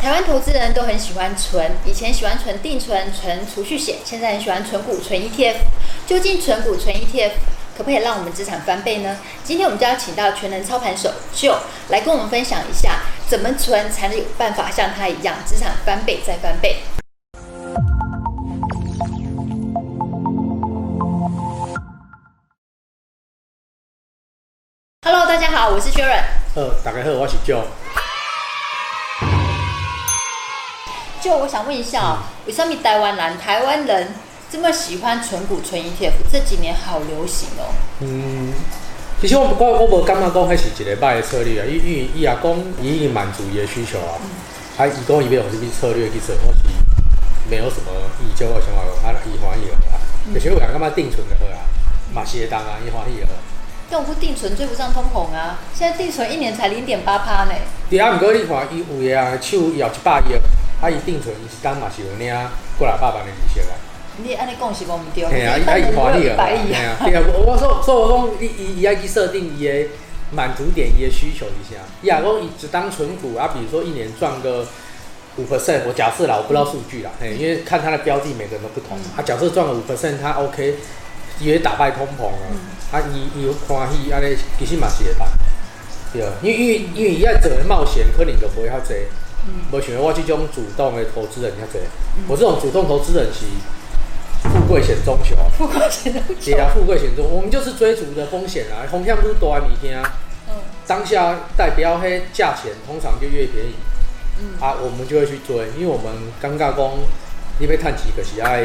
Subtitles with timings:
[0.00, 5.56] 台湾投资人都很喜欢存，以前喜欢存定存、存储蓄险，现在很喜欢存股、存 ETF。
[6.06, 7.32] 究竟存股、存 ETF
[7.76, 9.18] 可不可以让我们资产翻倍呢？
[9.42, 11.58] 今天我们就要请到全能操盘手 Joe
[11.88, 16.76] 来跟我们分享一下，怎么存才能有办法像他一样资产翻倍再翻倍。
[25.04, 26.22] Hello，大家好，我是 Sharon。
[26.54, 27.64] 呃，大家好，我是 Joe。
[31.20, 34.08] 就我想问一下，嗯、为什么台湾人台湾人
[34.50, 36.12] 这么喜欢存股存 ETF？
[36.32, 37.68] 这几年好流行哦。
[38.00, 38.52] 嗯，
[39.20, 42.44] 其实我我我无感觉讲迄是一个坏的策略啊，因为伊也讲
[42.80, 44.14] 伊已经满足伊的需求啊。
[44.76, 46.58] 他伊讲伊要用什么策略去做，我是
[47.50, 47.90] 没有什么
[48.22, 49.98] 意见或想法，他伊欢喜啊。
[50.32, 51.58] 有些人感觉定存的好啊，
[52.14, 53.28] 嘛是会当啊，伊欢喜啊。
[53.90, 57.52] 但我不定存追不上通膨啊，现在定存一年才零点八趴呢。
[57.90, 60.37] 对啊，不过你看伊有的啊，手有一百亿。
[60.80, 60.88] 啊！
[60.88, 62.32] 伊定存伊是当嘛是有领
[62.78, 63.74] 过来百万的利息啊！
[64.22, 65.56] 你安尼讲是无毋对，嘿啊！
[65.58, 66.36] 伊啊伊欢喜啊！
[66.38, 66.96] 嘿啊！
[67.04, 67.22] 对啊！
[67.34, 69.86] 我我说说我讲，伊伊伊爱去设定伊的
[70.30, 71.80] 满足点，伊的需求一下。
[72.02, 74.64] 伊啊讲伊只当存股啊，比如说一年赚个
[75.36, 78.96] 五 percent，我假设啦，我不知道数据啦，嘿，因为看他的标的每个人都不同。
[79.16, 80.76] 啊，假设赚了五 percent，他 OK，
[81.40, 82.46] 也打败通膨啊。
[82.92, 85.28] 啊，伊伊有欢喜，安尼其实嘛是会当，
[86.12, 88.94] 对啊，因为因为因为伊爱做冒险，可能就不会遐济。
[89.70, 91.78] 我选择我这种主动的投资人，你看这，
[92.26, 93.44] 我这种主动投资人是
[94.48, 95.36] 富贵险中求。
[95.58, 96.52] 富贵险中求。
[96.52, 100.00] 对啊，富贵险中，我们就是追逐的风险啊，风险愈大的物件，
[100.48, 100.54] 嗯，
[100.86, 103.74] 当下代表嘿价钱通常就越便宜，
[104.40, 104.56] 嗯。
[104.58, 106.90] 啊，我们就会去追，因为我们尴尬讲，
[107.58, 108.64] 你要探几个是爱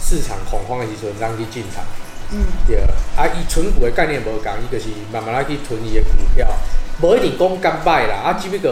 [0.00, 1.82] 市场恐慌的时阵，让去进场，
[2.30, 2.76] 嗯，对
[3.16, 6.46] 啊，以存股的概念无讲，伊就是慢慢来去囤伊的股票，
[7.02, 8.70] 无一定讲甘拜啦，啊，只不过。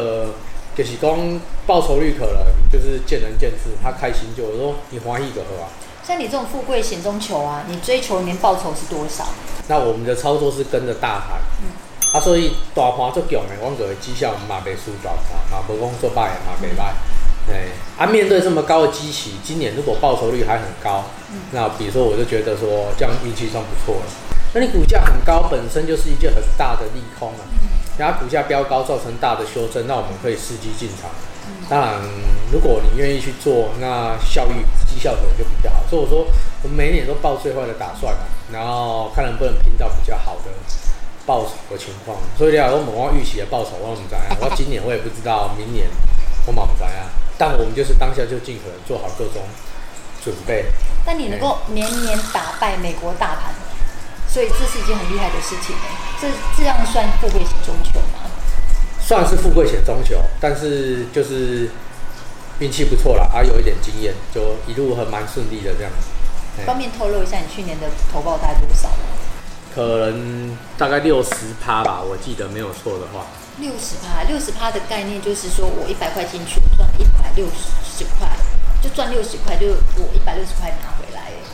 [0.75, 5.69] 就是讲报酬率可能就是见仁见智，他开心就说你欢喜就好啊。
[6.03, 9.27] 像你这种富贵险中求啊，你追求年报酬是多少？
[9.69, 11.71] 那我们的操作是跟着大盘，嗯，
[12.13, 16.93] 啊，所以大盘做强的，我个绩效嘛袂输大盘，嘛无讲做歹的嘛袂歹。
[17.47, 24.07] 对，啊，面对这么高的基期，今年如果报酬率还很高，嗯，那比如说我就觉得说这样运气算不错了。
[24.55, 27.43] 那你股价很高，本身就是一件很大的利空啊。
[27.99, 31.11] 然后股价飙高，造成大的修正，那我们可以伺机进场。
[31.69, 32.01] 当然，
[32.53, 35.83] 如果你愿意去做，那效益绩效可能就比较好。
[35.91, 36.27] 所以我说，
[36.63, 38.15] 我们每年都报最坏的打算，
[38.53, 40.51] 然后看能不能拼到比较好的
[41.27, 42.19] 报酬的情况。
[42.39, 44.21] 所以，你要我们望预期的报酬，我怎么知道？
[44.41, 45.89] 我今年我也不知道，明年
[46.47, 47.11] 我嘛不知啊。
[47.37, 49.43] 但我们就是当下就尽可能做好各种
[50.23, 50.67] 准备。
[51.05, 53.55] 但你能够年年打败美国大盘？
[54.33, 55.77] 所以这是一件很厉害的事情，
[56.19, 56.27] 这
[56.57, 58.25] 这样算富贵险中求吗？
[58.99, 61.69] 算是富贵险中求，但是就是
[62.59, 66.09] 运气不错啦，啊，有一点经验，就一路还蛮顺利的这样子。
[66.65, 69.05] 方便透露一下你去年的投报大概多少吗？
[69.75, 71.31] 可能大概六十
[71.63, 73.27] 趴吧，我记得没有错的话。
[73.59, 78.27] 六十趴，六十趴的概念就是说我一百块进去，赚一百六十块，
[78.81, 79.67] 就赚六十块，就
[79.97, 81.02] 我一百六十块拿。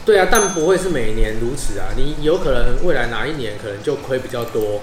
[0.09, 1.89] 对啊，但不会是每年如此啊！
[1.95, 4.81] 你有可能未来哪一年可能就亏比较多。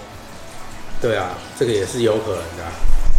[1.02, 2.72] 对啊，这个也是有可能的啊。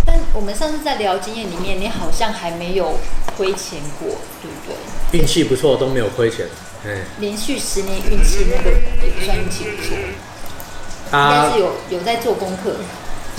[0.07, 3.01] 但我们上次在聊经验里面，你好像还没有
[3.37, 4.71] 亏钱过，对不
[5.11, 5.19] 对？
[5.19, 6.47] 运气不错，都没有亏钱。
[6.85, 9.99] 嗯，连续十年运气那个也不算运气不错。
[11.11, 12.77] 啊，应该是有有在做功课。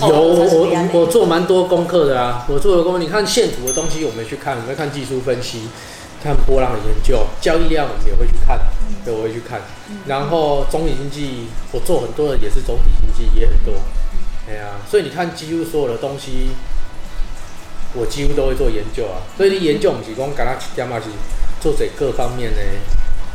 [0.00, 2.44] 有我我我做蛮多功课的啊！
[2.50, 5.70] 我做的功课，你看线图的东西我没去看，我没看技术分析。
[6.22, 8.58] 看波浪的研究，交易量我们也会去看，
[9.04, 9.60] 对，我会去看。
[10.06, 13.74] 然后总体经济，我做很多的也是总体经济，也很多。
[14.48, 16.50] 哎呀，所以你看几乎所有的东西，
[17.94, 19.22] 我几乎都会做研究啊。
[19.36, 21.06] 所以你研究我们提供，刚刚讲嘛是
[21.60, 22.60] 做这各方面的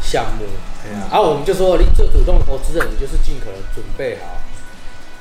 [0.01, 0.45] 项目。
[0.85, 4.41] 哎呀，啊，我们就说你做主动投资人，你就是尽可能准备好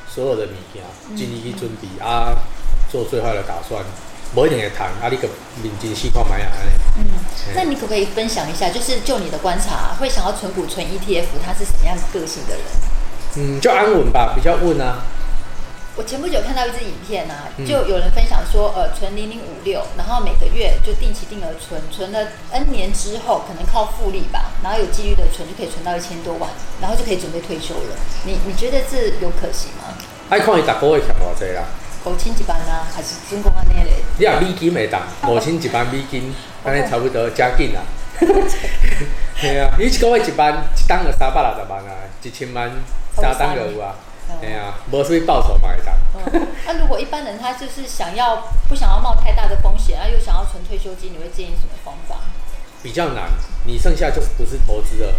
[0.08, 0.82] 所有的物件，
[1.16, 2.34] 尽力去准备啊，
[2.90, 3.84] 做最坏的打算。
[4.34, 5.28] 不一定会谈，啊，你个
[5.62, 6.52] 民间细矿买啊，
[6.96, 7.04] 嗯，
[7.54, 12.64] 那你可不可以分享一下，就是就你的观察，会想要存股存 ETF，他是什么样个性的人？
[13.36, 15.02] 嗯，就安稳吧，比较稳啊。
[15.94, 26.48] 我前不久看到一支影片啊，就有人分享说，呃，存零零五六，然后每个月就定期定额存，存了 N 年之后，可能靠复利吧，然后有纪律的存，就可以存到一千多万，
[26.80, 27.96] 然后就可以准备退休了。
[28.24, 29.92] 你你觉得这有可行吗？
[30.30, 31.62] 爱看伊逐个月欠偌济啦。
[32.04, 34.01] 五千一万啊，还是总共安尼嘞？
[34.18, 36.32] 你啊，美金会当五千一万美金，
[36.64, 37.80] 安尼差不多加紧啦。
[39.40, 41.90] 系啊，你一个月一万，一档就三百六十万啊，
[42.22, 42.70] 一千万
[43.16, 43.96] 三档就有啊。
[44.40, 45.78] 系啊，无啥物报酬嘛会
[46.64, 52.16] 那、啊、如果一般人他就是想要不想要冒太大的风险，啊，又想要存退休金，你会建议什么方法？
[52.82, 53.30] 比较难，
[53.66, 55.14] 你剩下就是不是投资了，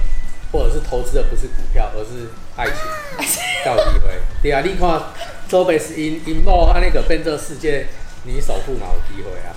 [0.51, 2.75] 或者是投资的不是股票，而是爱情，
[3.65, 4.19] 到底会？
[4.41, 5.01] 对啊，你看
[5.49, 7.87] 周北是因因某他那个变这世界，
[8.23, 9.55] 你首富嘛有机会啊。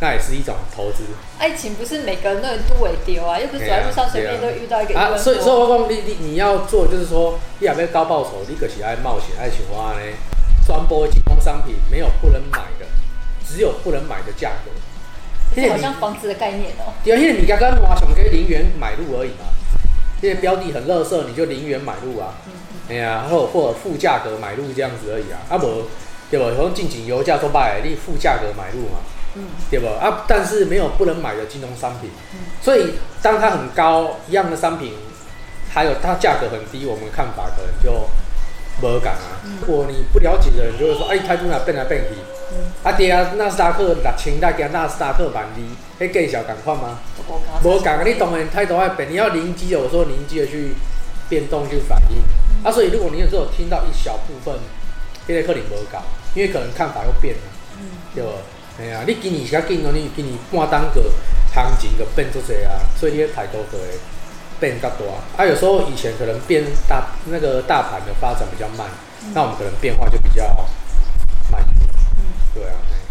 [0.00, 1.02] 那也是一种投资。
[1.38, 4.96] 爱情不是每个人都能都会丢啊，又不是走在路上随便都遇到一个。
[4.96, 10.00] 啊，所以所以我讲你你你要做，就是说你要不要高报酬，你可是爱冒险，爱情话呢？
[10.64, 12.86] 传播金融商品没有不能买的，
[13.44, 14.70] 只有不能买的价格。
[15.56, 16.92] 这好像房子的概念哦。
[17.02, 19.46] 对啊，因为你刚刚话想给零元买入而已嘛，
[20.20, 22.34] 因为标的很垃圾，你就零元买入啊。
[22.88, 25.40] 哎呀，或或者负价格买入这样子而已啊。
[25.48, 25.88] 啊不，
[26.30, 26.46] 对吧？
[26.56, 28.98] 从近景油价说白，你负价格买入嘛。
[29.34, 29.90] 嗯，对吧？
[30.00, 34.94] 啊，但是没有不能买的金融商品，嗯，所以当它很高，一样的商品，
[35.70, 38.08] 还有它价格很低，我们看法可能就
[38.80, 39.36] 无感啊。
[39.44, 42.16] 嗯、如果你不了解的人，就会说，哎，台股哪变来变去？
[42.52, 45.60] 嗯，啊，对啊，纳斯达克六千，大加纳斯达克万二，
[46.06, 46.98] 迄计小赶快吗？
[47.62, 50.72] 无感啊，你当然态度爱变，你要灵机，有时候灵机的去
[51.28, 52.16] 变动去反应。
[52.16, 54.58] 嗯、啊，所以如果你有时候听到一小部分，
[55.28, 55.98] 这个可能无够，
[56.34, 57.40] 因为可能看法又变了，
[57.78, 57.84] 嗯，
[58.14, 58.30] 对吧？
[58.80, 61.04] 哎呀，你今年是较紧哦，你今年半当个
[61.52, 63.78] 行情就变做侪啊，所以你的态度会
[64.58, 64.96] 变较大。
[65.36, 68.88] 啊，有时候以前可能变大那个大盘的发展比较慢，
[69.34, 70.64] 那、嗯、我们可能变化就比较。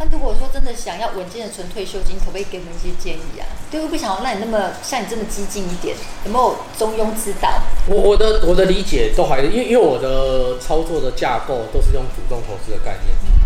[0.10, 3.44] 那如果说真的想要稳健的存退休金，可不可以给我们一些建议啊？
[3.70, 5.96] 就会不想要让你那么像你这么激进一点，
[6.26, 7.62] 有没有中庸之道？
[7.88, 13.16] 我我的我的理解都还，因为因为我的操作的架构都是用主动投资的概念。
[13.26, 13.38] 嗯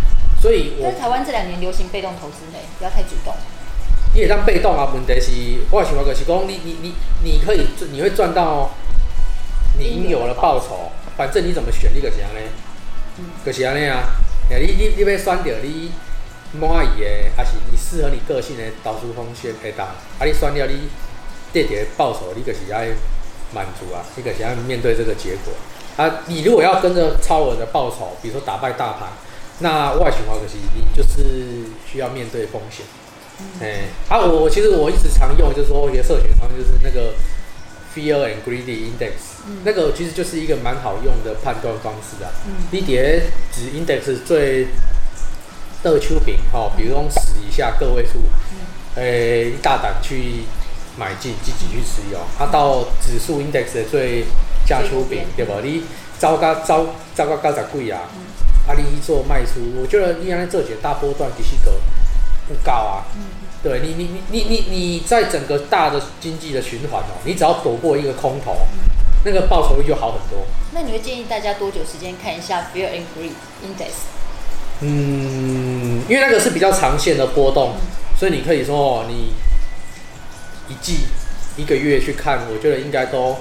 [0.42, 3.31] 所以我，在台湾这两年流行被动投资呢，不要太主动。
[4.16, 6.94] 你也当被动啊，问题是，我想讲是讲，你你你
[7.24, 8.72] 你可以，你会赚到
[9.78, 12.48] 你应有的报酬，反正你怎么选，你就是安尼，
[13.19, 14.02] 嗯，就是安尼啊。
[14.50, 15.92] 你你你要选到你
[16.53, 20.89] 满意的，还是你适合你个性的投资风险会当，啊，你选了你
[21.53, 22.77] 得到的报酬，你就是要
[23.53, 25.53] 满足啊，你就是要面对这个结果
[25.98, 26.24] 啊。
[26.27, 29.09] 你如果要跟着超额的报酬，比如说打败大盘。
[29.63, 32.83] 那外循环可惜，你就是需要面对风险。
[33.62, 37.13] 哎、嗯，啊，我其实我一直常用，就是说一些社群上就是那个
[37.94, 42.31] Fear and Greedy Index，、嗯、那个其实就是一个蛮好用的判断方式啊。
[42.47, 42.54] 嗯。
[42.71, 43.21] 你叠
[43.51, 44.65] 指 index 最
[45.83, 48.19] 的秋饼哈，比如说十以下个位数，
[48.95, 50.44] 哎、嗯，大胆去
[50.98, 52.19] 买进，积极去持有。
[52.38, 54.25] 它、到指数 index 的最
[54.66, 55.56] 价秋饼，对吧？
[55.63, 55.83] 你
[56.18, 56.86] 糟糕糟
[57.16, 58.01] 糟糕高才贵啊。
[58.13, 58.22] 嗯
[58.68, 61.72] 阿里一做卖出，我觉得你安尼做些大波段其实都
[62.48, 63.04] 不高啊。
[63.16, 63.24] 嗯，
[63.63, 68.86] 对你，你，你，你，你，你在整个大的经济的循环哦，你只要躲过一个空头，嗯、
[69.25, 70.45] 那个报酬率就好很多。
[70.74, 73.33] 那你会建议大家多久时间看一下 Fear and Greed
[73.66, 73.89] Index？
[74.81, 77.81] 嗯，因为那个是比较长线的波动，嗯、
[78.18, 79.33] 所以你可以说哦，你
[80.68, 81.06] 一季
[81.57, 83.38] 一个月去看，我觉得应该都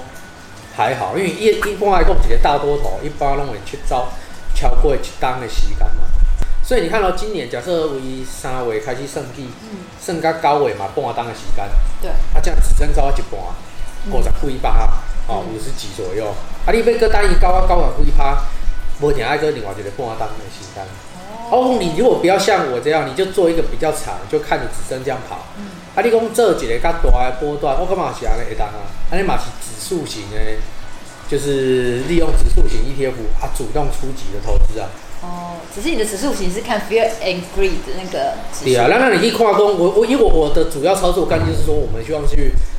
[0.75, 1.17] 还好。
[1.17, 4.07] 因为一一般来讲，几个大多头一般拢会去招。
[4.53, 6.03] 超过一档的时间嘛，
[6.61, 9.49] 所以你看到今年假设为三月开始算起，
[9.99, 11.65] 算到九月嘛，半档的时间，
[11.99, 13.41] 对，啊，这样只增超一半，
[14.11, 14.89] 五十几趴，
[15.25, 16.27] 哦，五十几左右。
[16.65, 18.43] 啊，你要搁等伊高啊高啊几趴，
[18.99, 20.83] 无定爱搁另外一个半档的时间。
[21.51, 25.45] 哦，你如果不要像我这样，你就做一个比较长，就看着指针这样跑。
[25.59, 30.37] 嗯啊，你讲做一个较大的波段，我干嘛是安尼会当啊，安尼嘛是指数型的。
[31.29, 34.89] 就是利用指数型 ETF 啊，主动出击的投资啊。
[35.21, 38.33] 哦，只是你的指数型是看 Fear and Greed 的那个。
[38.61, 42.70] 对啊，那那你可以跨工，我我因为我我的主要操作概念就是说，我们希望去反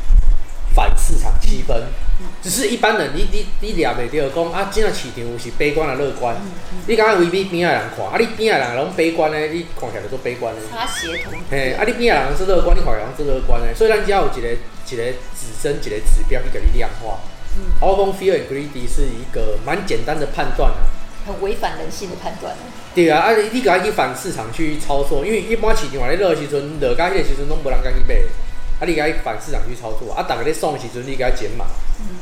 [1.53, 1.75] 市场气氛。
[2.21, 6.35] 嗯、只是一般人，你你你俩袂对讲啊，今日市场是悲观啊乐观。
[6.37, 10.61] 嗯嗯、你刚刚未必边仔人看啊，你边仔人拢悲观呢，你看起来就悲观呢。
[10.71, 11.33] 差协同。
[11.51, 13.67] 嘿，啊，你边仔人是乐观，你看起来是乐观呢。
[13.75, 17.21] 所以咱只要有一个一个指针，一个指标去给你量化。
[17.57, 20.89] 嗯，我讲 Fear and Greed 是一个蛮简单的判断啊，
[21.27, 22.55] 很违反人性的判断。
[22.95, 28.17] 对啊，啊，你你敢去反市场去操作，因为一般市场话咧热时阵，热加迄个时阵拢无人敢去买，
[28.83, 31.67] 啊，你可以反市场去操作，啊，逐个咧送的时阵，你给他减码，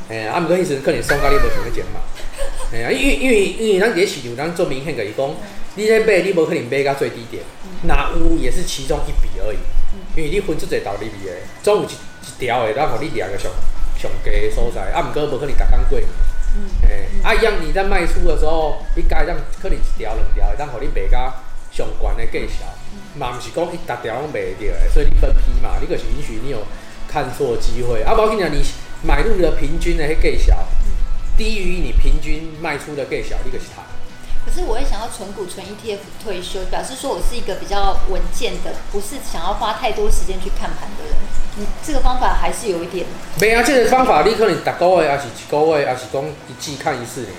[0.07, 1.99] 哎、嗯，啊，毋过迄时阵可能送到你无想要减码，
[2.71, 5.27] 哎呀，因为因为因为咱伫市场咱做明显个伊讲，
[5.73, 7.41] 你咧买你无可能买到最低点，
[7.81, 9.57] 那有也是其中一笔而已，
[10.15, 13.51] 因为你分出这道理里面，总有一一条会当互你掠个上。
[14.01, 15.99] 上低的所在，啊，毋过无可能逐工过。
[16.57, 16.65] 嗯。
[16.83, 22.65] 哎、啊，一样你在卖出的时候，你加上可能一条两条，会当互你卖到上悬的价钱，
[23.15, 26.59] 嘛毋、嗯、是讲一逐条拢卖着的，所以你分批嘛，你可是允许你有
[27.07, 28.01] 看错机会。
[28.03, 28.63] 啊，无要紧啊，你
[29.03, 30.57] 买入的平均的迄价钱，
[31.37, 33.85] 低于你平均卖出的价钱，你就是赚。
[34.43, 41.15] 可可是我也想要存股存 ETF 退休，表示说我是一个比较稳健的，不是想要花太多时间去看盘的人。
[41.55, 43.05] 你这个方法还是有一点。
[43.39, 47.29] 没啊，这个方法你可能逐个月，还是一个月，还是讲一季看一次呢。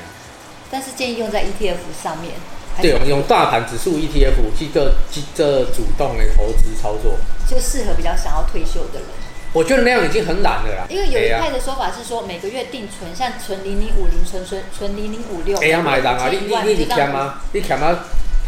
[0.70, 2.32] 但是建议用在 ETF 上面。
[2.80, 9.08] 对，我们用大盘指数 ETF 去做去这主动的投资操作，就适合比较想要退休的人。
[9.52, 10.86] 我觉得那样已经很懒了啦。
[10.88, 15.58] 因为有一派的说法是说，每个月定存，像存零零五零，存存存零零五六。
[15.58, 16.30] 哎呀，买单啊！
[16.30, 17.40] 你你你欠吗？
[17.52, 17.98] 你欠吗？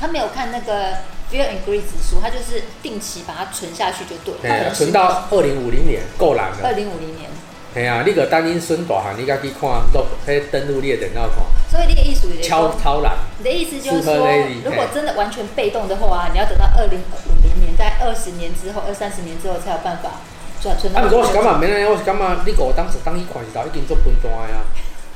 [0.01, 0.93] 他没有看那个
[1.31, 4.35] Fear and Greed 指数，他就是定期把它存下去就对。
[4.41, 6.59] 对，存到二零五零年，够懒了。
[6.65, 7.29] 二零五零年。
[7.77, 11.45] 哎呀，你个单因孙大汉，你家去看，都可以登录你的电脑看。
[11.75, 13.15] 所以你的意思是超超懒。
[13.39, 14.15] 你的意思就是说，
[14.65, 20.11] 如果真的完全被动的话啊，你要等到二零五零年，在二十年之后、二三十年之后才有办法。
[20.15, 20.17] 啊！
[20.65, 24.65] 我是感觉免安尼，我是感觉你个当时当去看时头已经做分段啊。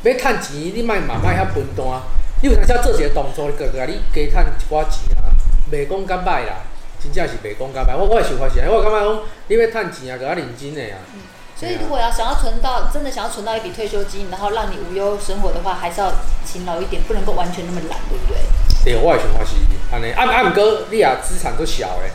[0.03, 2.03] 要趁钱，你莫慢慢遐分段。
[2.43, 5.33] 你有当时做一个动作，个个你加趁一寡钱啊，
[5.73, 6.69] 袂讲甲歹啦，
[7.01, 7.97] 真正是袂讲甲歹。
[7.97, 11.01] 我我的想法是，我感觉讲你要趁钱啊，个较认真的啊。
[11.15, 11.21] 嗯，
[11.59, 16.13] 所以如果要想要存到真的想要存到一笔退休金，然后让你无忧生活的话，还是要
[16.47, 18.39] 勤劳一点，不能够完全那么懒，对不对？
[18.85, 19.57] 对，我的想法是
[19.93, 20.13] 安尼。
[20.13, 22.13] 啊啊，毋过你啊资产都小诶，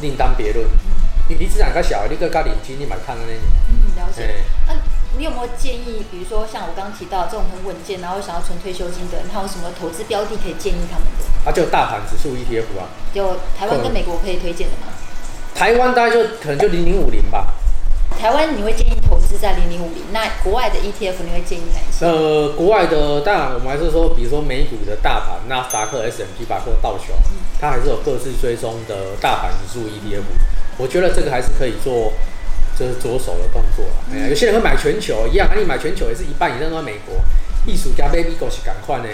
[0.00, 0.66] 另当别论。
[1.28, 3.32] 你资产较小，你个较年轻，你买看的那。
[3.32, 4.44] 嗯，了解。
[4.66, 4.82] 那、欸啊、
[5.16, 11.48] 你有没有建议，比如说像我刚刚提到这种很稳健，然后想要存退休金的，他有什么投资标的可以建议他们的？
[11.48, 12.92] 啊，就大盘指数 ETF 啊。
[13.14, 14.92] 有台湾跟美国可以推荐的吗？
[15.54, 17.54] 台湾大概就可能就零零五零吧。
[18.20, 22.04] 台湾你会建议投资在零零五零，那国外的 ETF 你会建议哪一些？
[22.04, 30.20] 呃，国外的当然我们还是说，比如说美股的大盘，纳斯达克、S&P 500或道琼，嗯、它还是有各自追踪的大盘指数 ETF。
[30.76, 32.12] 我觉得这个还是可以做，
[32.78, 34.04] 就是着手的动作啦。
[34.12, 37.14] 哎有些人会买全球一样，那你买全球也是一半以上都在美国。
[37.64, 39.08] 艺术家 baby 狗是赶快呢，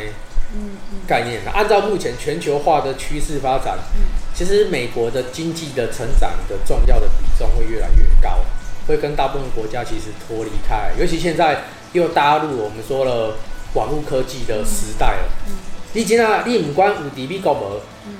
[0.52, 1.40] 嗯嗯，概念。
[1.54, 4.02] 按照目前全球化的趋势发展，嗯、
[4.34, 8.40] 其实美国的经济的成长的重要的比重会越来越高，
[8.86, 10.92] 会跟大部分国家其实脱离开。
[10.98, 13.36] 尤其现在又踏入我们说了
[13.74, 15.28] 网络科技的时代了。
[15.48, 15.56] 嗯嗯、
[15.92, 18.16] 你今啊，你不管有地美国无，嗯、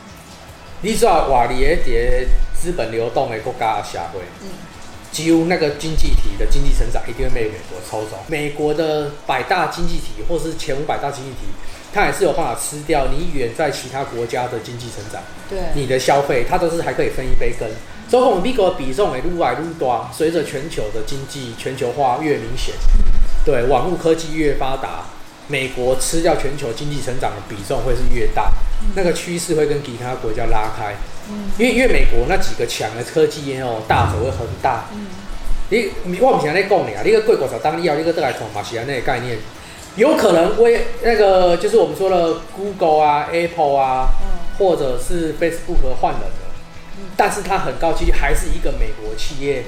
[0.82, 4.48] 你说外地的这资本流动的国家社会，嗯，
[5.12, 8.18] 几乎那个经济体的经济成长一定会被美国抽走。
[8.26, 11.46] 美国的百大经济体或是前五百大经济体，
[11.92, 15.22] 它还是有办法吃掉你远在其他国家的经济成长。
[15.48, 17.68] 对，你的消费它都是还可以分一杯羹。
[18.08, 22.74] 所以，我们美国的比重会越来越大，随着全球的经济全球化越明显，
[23.44, 25.06] 对，网络科技越发达，
[25.48, 28.52] 美国吃掉全球经济成长的比重会是越大，
[28.94, 30.94] 那个趋势会跟其他国家拉开。
[31.28, 34.84] 嗯，因为因为美国那几个强的科技业哦，大手会很大。
[34.92, 35.06] 嗯，
[35.68, 39.36] 你我不是在讲你啊，你个贵国才当你要，你个都来从马西亚那个概念，
[39.96, 46.45] 有可能为那个就是我们说的 Google 啊、Apple 啊，嗯、或者是 Facebook 换人的，嗯、
[47.16, 49.64] 但是它很高几率还是一个美国企业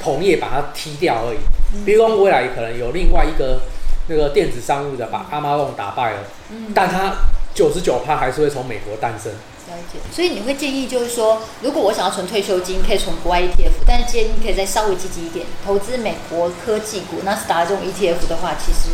[0.00, 1.38] 同业把它踢掉而已。
[1.74, 3.60] 嗯、比如说未来可能有另外一个
[4.08, 6.18] 那个电子商务的把 Amazon 打败了，
[6.50, 7.14] 嗯、但它
[7.54, 9.32] 九十九趴还是会从美国诞生。
[9.66, 18.90] 了解，所以你会建议就是说，如果我想要存退休金，可以存国外 ETF，但是建议可以再稍微积极一点，投资美国科技股，那是达这种 ETF 的话，其实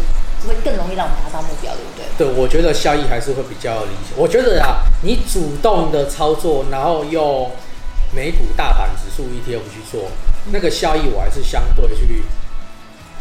[0.47, 2.33] 会更容易让我们达到目标，对不对？
[2.33, 4.17] 对，我觉得效益还是会比较理想。
[4.17, 7.51] 我觉得啊，你主动的操作，然后用
[8.13, 10.11] 美股大盘指数 ETF 去做，
[10.53, 12.25] 那个效益我还是相对去。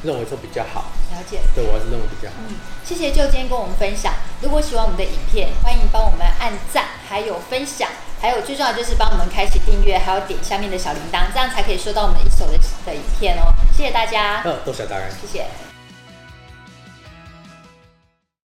[0.02, 2.36] 认为说比较好，了解，对我还是认为比较好。
[2.48, 2.56] 嗯，
[2.86, 4.14] 谢谢就今天跟我们分享。
[4.42, 7.90] 如果喜欢我们的影片，欢迎帮我们按赞，还有分享，
[8.22, 13.54] 还有最重要就是帮我们开启订阅，还有点下面的小铃铛，这样才可以收到我们一手的的影片哦。
[13.76, 14.42] 谢谢大家。
[14.46, 15.69] 嗯，多谢大家，谢谢。